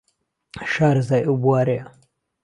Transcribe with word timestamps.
شارەزای 0.71 1.25
ئەو 1.25 1.35
بووارەیە 1.41 1.83